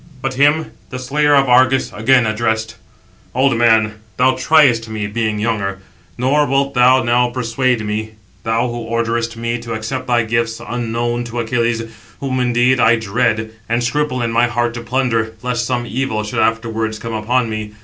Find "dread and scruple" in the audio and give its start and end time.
12.95-14.23